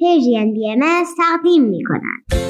[0.00, 2.40] پرژین بی ام تقدیم می کند.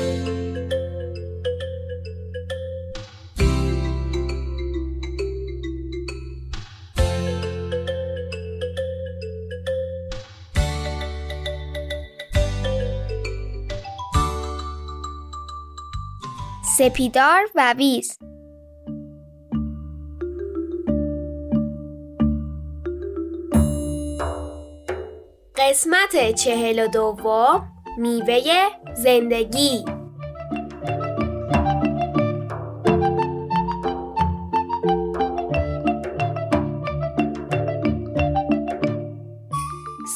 [16.79, 18.19] سپیدار و ویز
[25.71, 27.68] قسمت چهل و دوم
[27.98, 28.41] میوه
[28.94, 29.85] زندگی.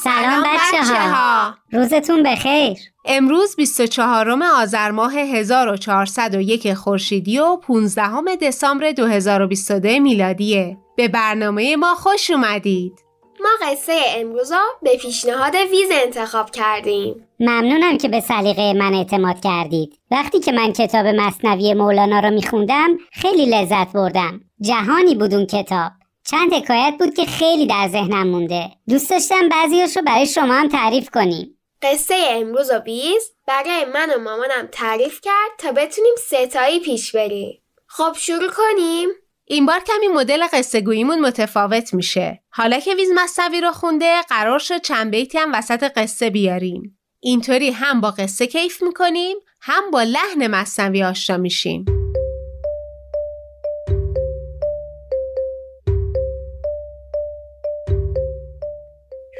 [0.03, 2.77] سلام بچه ها روزتون بخیر.
[3.05, 10.77] امروز 24 آذر ماه 1401 خورشیدی و 15 دسامبر 2022 میلادیه.
[10.97, 13.04] به برنامه ما خوش اومدید.
[13.41, 17.27] ما قصه امروز رو به پیشنهاد ویز انتخاب کردیم.
[17.39, 19.99] ممنونم که به سلیقه من اعتماد کردید.
[20.11, 24.41] وقتی که من کتاب مصنوی مولانا رو میخوندم خیلی لذت بردم.
[24.61, 25.91] جهانی بود اون کتاب.
[26.23, 28.69] چند حکایت بود که خیلی در ذهنم مونده.
[28.89, 31.57] دوست داشتم بعضیاش رو برای شما هم تعریف کنیم.
[31.81, 37.61] قصه امروز و بیز برای من و مامانم تعریف کرد تا بتونیم ستایی پیش بریم.
[37.87, 39.09] خب شروع کنیم.
[39.47, 42.43] این بار کمی مدل قصه گوییمون متفاوت میشه.
[42.49, 46.99] حالا که ویز مصوی رو خونده قرار شد چند بیتی هم وسط قصه بیاریم.
[47.19, 51.85] اینطوری هم با قصه کیف می‌کنیم هم با لحن مصنوی آشنا میشیم.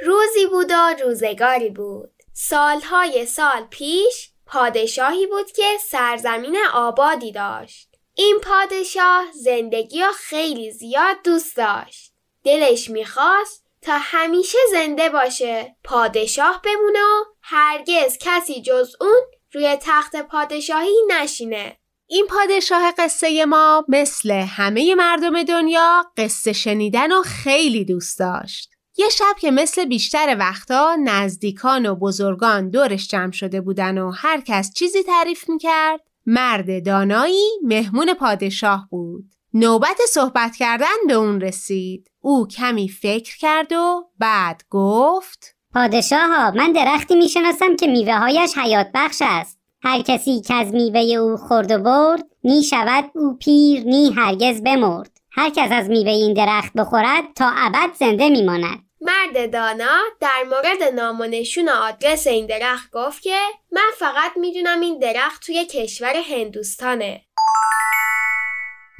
[0.06, 8.39] روزی بود و روزگاری بود سالهای سال پیش پادشاهی بود که سرزمین آبادی داشت این
[8.44, 12.13] پادشاه زندگی را خیلی زیاد دوست داشت.
[12.44, 15.75] دلش می‌خواست تا همیشه زنده باشه.
[15.83, 19.22] پادشاه بمونه و هرگز کسی جز اون
[19.53, 21.77] روی تخت پادشاهی نشینه.
[22.07, 28.69] این پادشاه قصه ما مثل همه مردم دنیا قصه شنیدن و خیلی دوست داشت.
[28.97, 34.41] یه شب که مثل بیشتر وقتا نزدیکان و بزرگان دورش جمع شده بودن و هر
[34.41, 39.25] کس چیزی تعریف می‌کرد مرد دانایی مهمون پادشاه بود.
[39.53, 42.12] نوبت صحبت کردن به اون رسید.
[42.22, 48.58] او کمی فکر کرد و بعد گفت پادشاه ها من درختی می‌شناسم که میوه هایش
[48.58, 49.59] حیات بخش است.
[49.84, 54.62] هر کسی که از میوه او خورد و برد نی شود او پیر نی هرگز
[54.62, 55.12] بمرد.
[55.31, 58.84] هر کس از میوه این درخت بخورد تا ابد زنده میماند.
[59.05, 63.38] مرد دانا در مورد نام و نشون آدرس این درخت گفت که
[63.71, 67.21] من فقط می‌دونم این درخت توی کشور هندوستانه.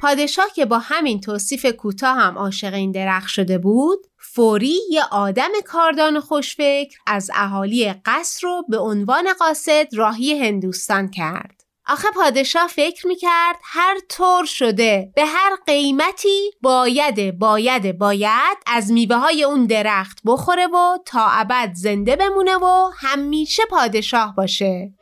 [0.00, 5.50] پادشاه که با همین توصیف کوتاه هم عاشق این درخت شده بود فوری یه آدم
[5.64, 11.55] کاردان خوشفکر از اهالی قصر رو به عنوان قاصد راهی هندوستان کرد
[11.88, 19.16] آخه پادشاه فکر می‌کرد هر طور شده به هر قیمتی باید باید باید از میوه
[19.16, 24.92] های اون درخت بخوره و تا ابد زنده بمونه و همیشه پادشاه باشه.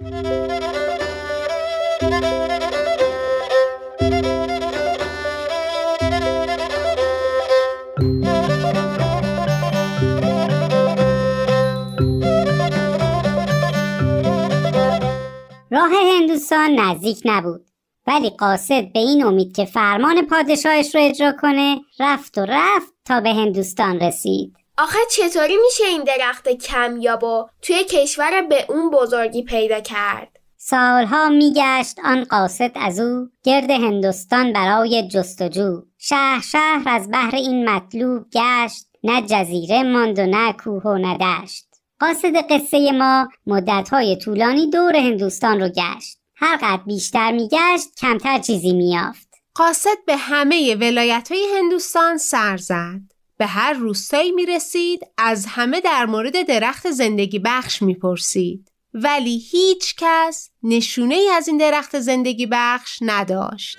[15.74, 17.66] راه هندوستان نزدیک نبود.
[18.06, 23.20] ولی قاصد به این امید که فرمان پادشاهش رو اجرا کنه رفت و رفت تا
[23.20, 24.56] به هندوستان رسید.
[24.78, 31.28] آخه چطوری میشه این درخت کمیاب و توی کشور به اون بزرگی پیدا کرد؟ سالها
[31.28, 35.82] میگشت آن قاصد از او گرد هندوستان برای جستجو.
[35.98, 41.18] شهر شهر از بحر این مطلوب گشت نه جزیره ماند و نه کوه و نه
[41.18, 41.73] دشت.
[42.04, 48.72] قاصد قصه ما مدتهای طولانی دور هندوستان رو گشت هر قد بیشتر میگشت کمتر چیزی
[48.72, 53.00] میافت قاصد به همه ولایت های هندوستان سر زد
[53.38, 58.68] به هر روستایی می رسید از همه در مورد درخت زندگی بخش می پرسید.
[58.94, 63.78] ولی هیچ کس نشونه ای از این درخت زندگی بخش نداشت.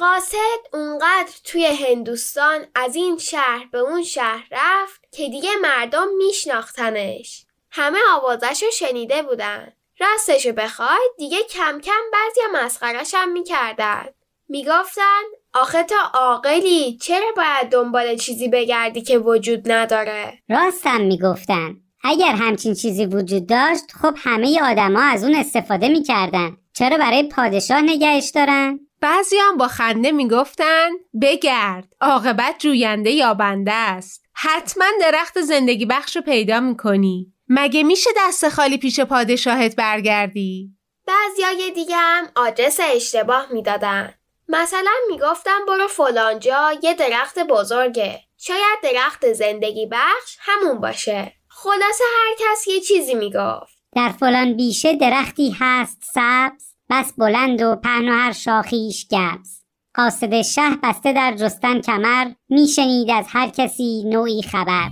[0.00, 7.46] قاصد اونقدر توی هندوستان از این شهر به اون شهر رفت که دیگه مردم میشناختنش.
[7.70, 9.72] همه آوازش رو شنیده بودن.
[10.00, 14.04] راستشو بخوای دیگه کم کم بعضی مسخرش هم می‌کردن.
[14.48, 15.22] می‌گفتن
[15.54, 21.76] آخه تا عاقلی چرا باید دنبال چیزی بگردی که وجود نداره؟ راستم می‌گفتن.
[22.04, 26.56] اگر همچین چیزی وجود داشت خب همه آدما از اون استفاده می‌کردن.
[26.72, 30.90] چرا برای پادشاه نگهش دارن؟ بعضی هم با خنده می‌گفتن
[31.22, 34.24] بگرد عاقبت جوینده یابنده است.
[34.34, 37.32] حتما درخت زندگی بخش رو پیدا می‌کنی.
[37.48, 40.70] مگه میشه دست خالی پیش پادشاهت برگردی؟
[41.06, 44.14] بعضیای دیگه هم آدرس اشتباه می‌دادن.
[44.48, 48.20] مثلا می‌گفتم برو فلانجا یه درخت بزرگه.
[48.38, 51.32] شاید درخت زندگی بخش همون باشه.
[51.48, 53.80] خلاصه هر کس یه چیزی می‌گفت.
[53.96, 59.60] در فلان بیشه درختی هست سبز؟ بس بلند و پهن و هر شاخیش گبز.
[59.94, 64.88] قاصد شه بسته در جستن کمر میشنید از هر کسی نوعی خبر.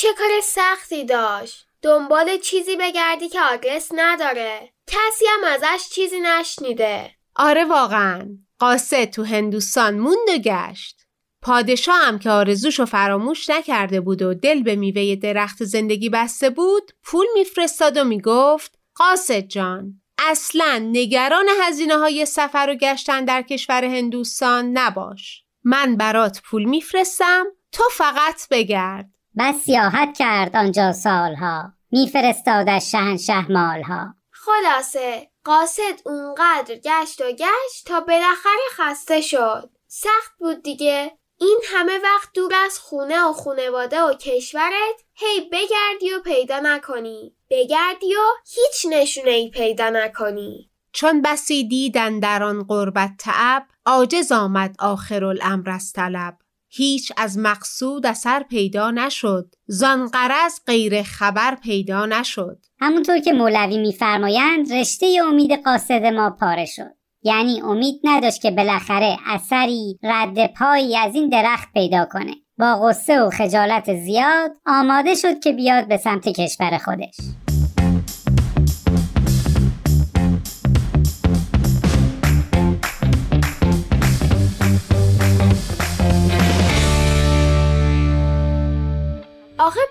[0.00, 4.72] چه کار سختی داشت؟ دنبال چیزی بگردی که آدرس نداره.
[4.86, 7.10] کسی هم ازش چیزی نشنیده.
[7.36, 8.28] آره واقعا.
[8.58, 11.06] قاصد تو هندوستان موند و گشت.
[11.42, 16.92] پادشاه هم که آرزوشو فراموش نکرده بود و دل به میوه درخت زندگی بسته بود
[17.02, 23.84] پول میفرستاد و می‌گفت قاصد جان اصلا نگران هزینه های سفر و گشتن در کشور
[23.84, 25.44] هندوستان نباش.
[25.64, 29.10] من برات پول میفرستم تو فقط بگرد.
[29.38, 31.72] بس سیاحت کرد آنجا سالها.
[31.90, 34.14] میفرستادش شهنشه مالها.
[34.30, 39.70] خلاصه قاصد اونقدر گشت و گشت تا بالاخره خسته شد.
[39.86, 41.12] سخت بود دیگه.
[41.40, 47.36] این همه وقت دور از خونه و خونواده و کشورت هی بگردی و پیدا نکنی.
[47.50, 50.70] بگردی و هیچ نشونه ای پیدا نکنی.
[50.92, 56.38] چون بسی دیدن در آن قربت تعب عاجز آمد آخر الامر از طلب.
[56.72, 59.54] هیچ از مقصود اثر پیدا نشد.
[59.66, 62.58] زان غرض غیر خبر پیدا نشد.
[62.80, 66.94] همونطور که مولوی میفرمایند رشته امید قاصد ما پاره شد.
[67.22, 72.34] یعنی امید نداشت که بالاخره اثری رد پایی از این درخت پیدا کنه.
[72.58, 77.49] با غصه و خجالت زیاد آماده شد که بیاد به سمت کشور خودش.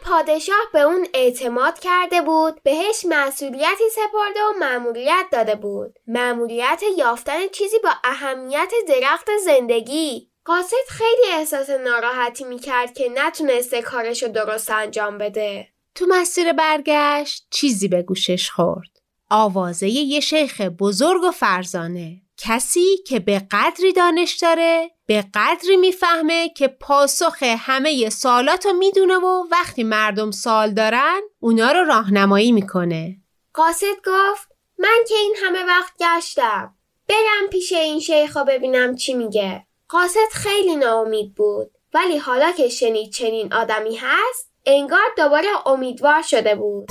[0.10, 6.00] پادشاه به اون اعتماد کرده بود بهش مسئولیتی سپرده و مأموریت داده بود.
[6.08, 10.30] مأموریت یافتن چیزی با اهمیت درخت زندگی.
[10.46, 15.68] قاصد خیلی احساس ناراحتی می‌کرد که نتونسته کارشو درست انجام بده.
[15.96, 18.90] تو مسیر برگشت چیزی به گوشش خورد.
[19.30, 22.22] آوازه یه شیخ بزرگ و فرزانه.
[22.42, 29.48] کسی که به قدری دانش داره به قدری می‌فهمه که پاسخ همه سالاتو می‌دونه و
[29.52, 33.18] وقتی مردم سال دارن اونا رو راهنمایی می‌کنه.
[33.54, 34.48] قاصد گفت
[34.78, 36.76] من که این همه وقت گشتم.
[37.08, 39.66] برم پیش این شیخ ببینم چی میگه.
[39.90, 41.72] قاصد خیلی ناامید بود.
[41.94, 46.90] ولی حالا که شنید چنین آدمی هست انگار دوباره امیدوار شده بود.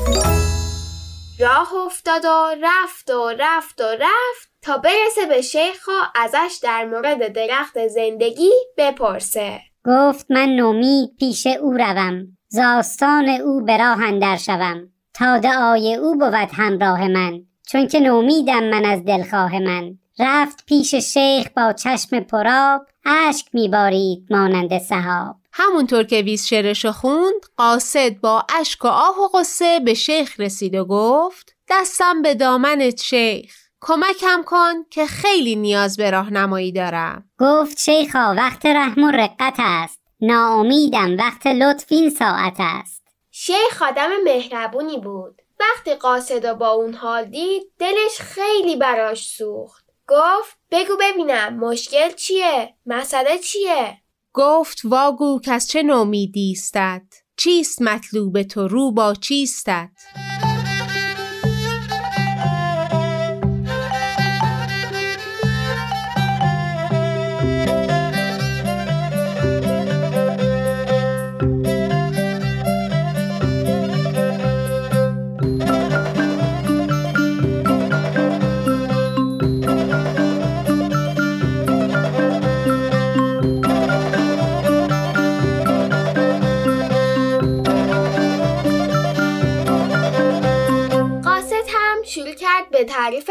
[1.41, 6.85] راه افتاد و رفت و رفت و رفت تا برسه به شیخ و ازش در
[6.85, 9.61] مورد درخت زندگی بپرسه.
[9.87, 12.27] گفت من نومید پیش او روم.
[12.49, 14.89] زاستان او به راه اندر شوم.
[15.15, 17.41] تا دعای او بود همراه من.
[17.69, 19.99] چون که نومیدم من از دلخواه من.
[20.19, 25.37] رفت پیش شیخ با چشم پراب اشک میبارید مانند سحاب.
[25.53, 30.75] همونطور که ویز شعرشو خوند قاصد با اشک و آه و قصه به شیخ رسید
[30.75, 33.68] و گفت دستم به دامنت شیخ.
[33.81, 37.31] کمکم کن که خیلی نیاز به راهنمایی دارم.
[37.39, 40.01] گفت شیخا وقت رحم و رقت است.
[40.21, 43.03] ناامیدم وقت لطف این ساعت است.
[43.31, 45.43] شیخ آدم مهربونی بود.
[45.61, 49.85] وقتی قاصد با اون حال دید دلش خیلی براش سوخت.
[50.09, 53.99] گفت بگو ببینم مشکل چیه؟ مسئله چیه؟
[54.35, 57.03] گفت واگو که از چه نومیدی استد
[57.37, 59.91] چیست مطلوب تو؟ رو با چیستت؟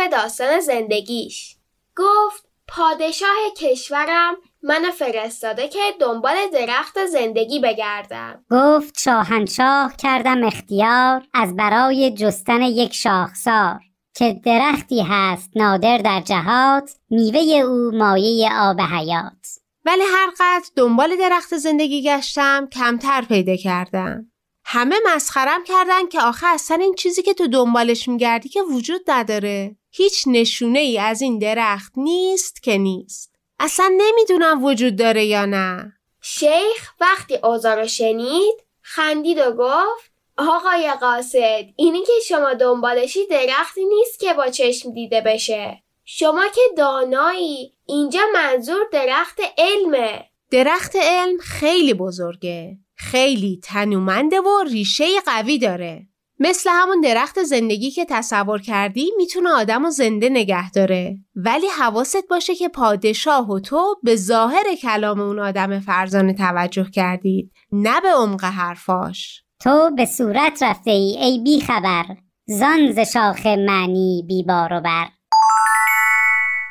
[0.08, 1.56] داستان زندگیش.
[1.98, 8.46] گفت پادشاه کشورم من فرستاده که دنبال درخت زندگی بگردم.
[8.52, 13.80] گفت شاهنشاه کردم اختیار از برای جستن یک شاخسار
[14.16, 19.48] که درختی هست نادر در جهات میوه او مایه آب حیات.
[19.86, 24.32] ولی هر قدر دنبال درخت زندگی گشتم کمتر پیدا کردم.
[24.66, 29.76] همه مسخرم کردن که آخه اصلا این چیزی که تو دنبالش میگردی که وجود نداره.
[29.98, 33.36] هیچ نشونه ای از این درخت نیست که نیست.
[33.60, 35.94] اصلا نمی‌دونم وجود داره یا نه.
[36.22, 43.86] شیخ وقتی اوضاع رو شنید خندید و گفت آقای قاصد اینی که شما دنبالشی درختی
[43.86, 45.84] نیست که با چشم دیده بشه.
[46.06, 52.77] شما که دانایی اینجا منظور درخت علمه درخت علم خیلی بزرگه.
[52.96, 56.08] خیلی تنومنده و ریشه قوی داره.
[56.39, 61.17] مثل همون درخت زندگی که تصور کردی می‌تونه آدم و زنده نگه داره.
[61.36, 67.51] ولی حواست باشه که پادشاه و تو به ظاهر کلام اون آدم فرزانه توجه کردید
[67.72, 69.44] نه به عمق حرفاش.
[69.60, 72.06] تو به صورت رفته ای ای بی خبر.
[72.46, 75.08] زان ز شاخ معنی بی بار و بر.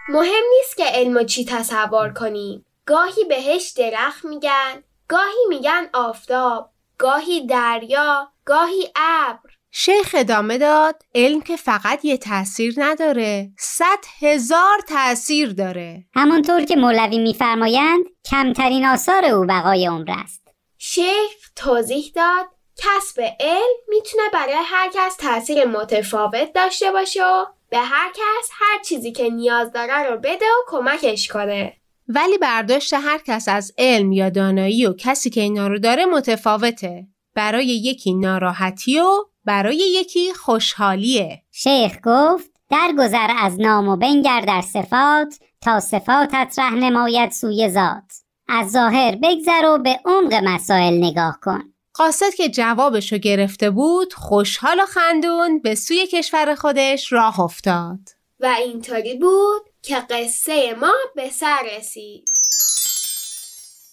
[0.09, 7.47] مهم نیست که علمو چی تصور کنیم گاهی بهش درخت میگن گاهی میگن آفتاب گاهی
[7.47, 9.46] دریا گاهی ابر.
[9.79, 16.05] شیخ ادامه داد علم که فقط یه تاثیر نداره صد هزار تاثیر داره.
[16.15, 20.49] همانطور که مولوی میفرمایند کمترین آثار او بقای عمر است.
[20.79, 27.79] شیخ توضیح داد کسب علم می‌تونه برای هر کس تاثیر متفاوت داشته باشه و به
[27.79, 31.77] هر کس هر چیزی که نیاز داره رو بده و کمکش کنه.
[32.09, 37.07] ولی برداشت هر کس از علم یا دانایی و کسی که اینا رو داره متفاوته.
[37.35, 41.43] برای یکی ناراحتی و برای یکی خوشحالیه.
[41.53, 48.13] شیخ گفت درگذر از نام و بنگر در صفات تا صفاتت ره نماید سوی ذات.
[48.49, 51.63] از ظاهر بگذر و به عمق مسائل نگاه کن.
[51.95, 57.99] قاصد که جوابشو گرفته بود خوشحال و خندون به سوی کشور خودش راه افتاد.
[58.41, 62.29] و اینطوری بود که قصه ما به سر رسید.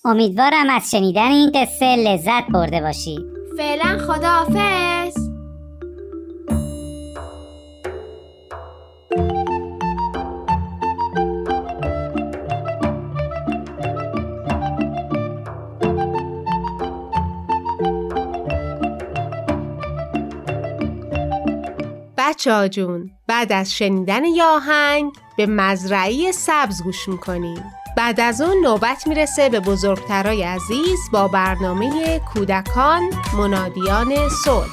[0.06, 3.26] امیدوارم از شنیدن این قصه لذت برده باشید.
[3.58, 5.23] فعلا خداحافظ.
[22.44, 27.64] بچه جون بعد از شنیدن یاهنگ به مزرعی سبز گوش می‌کنیم.
[27.98, 33.02] بعد از اون نوبت می‌رسه به بزرگترای عزیز با برنامه کودکان
[33.38, 34.68] منادیان صلح.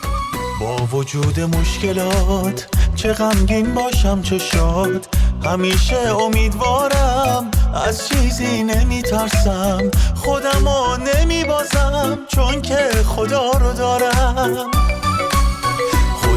[0.61, 5.09] با وجود مشکلات چه غمگین باشم چه شاد
[5.45, 7.51] همیشه امیدوارم
[7.87, 9.91] از چیزی نمیترسم.
[10.15, 14.71] خودمو نمیبازم چون که خدا رو دارم.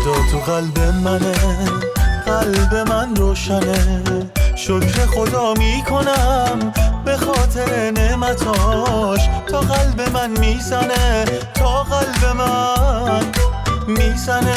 [0.04, 1.34] خدا تو قلب منه
[2.26, 4.04] قلب من روشنه.
[4.56, 6.74] شکر خدا می‌کنم
[7.06, 9.30] به خاطر نعمتاش.
[9.48, 13.26] تا قلب من می‌زنه تا قلب من
[13.88, 14.56] می‌زنه.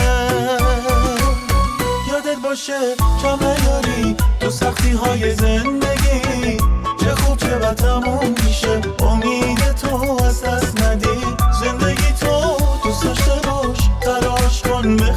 [2.09, 2.79] یادت باشه
[3.23, 6.57] کم نیاری تو سختی های زندگی.
[7.00, 8.81] چه خوب چه بد تموم میشه.
[9.00, 11.19] امید تو از دست ندی.
[11.65, 15.12] زندگی تو دوست داشته باش تلاش کن به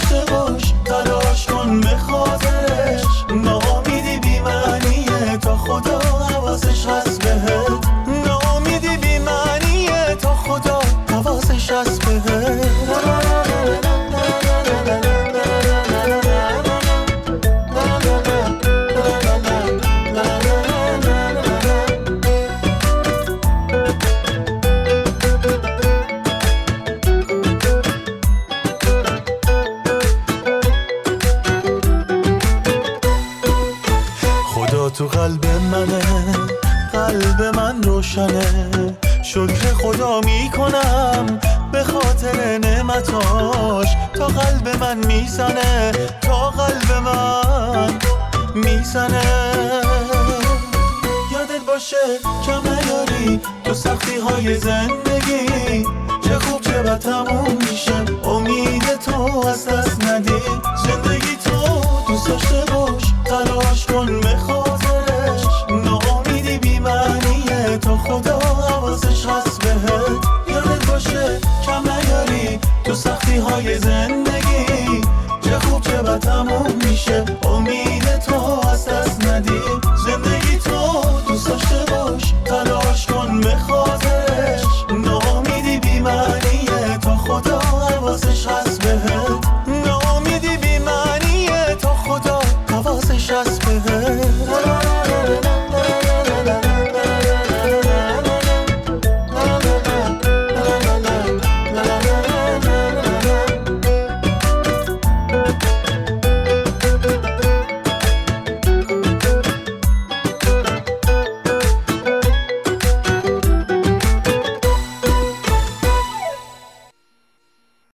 [0.00, 0.39] دوست
[35.00, 36.02] تو قلب منه
[36.92, 38.96] قلب من روشنه.
[39.24, 41.40] شکر خدا می‌کنم
[41.72, 43.88] به خاطر نعمتاش.
[44.14, 45.92] تا قلب من می‌زنه
[46.22, 47.98] تا قلب من
[48.54, 49.22] می‌زنه.
[51.32, 51.96] یادت باشه
[52.46, 55.84] کم نیاری تو سختی های زندگی.
[56.24, 57.94] چه خوب چه بد تموم میشه.
[58.24, 60.04] امید تو از دست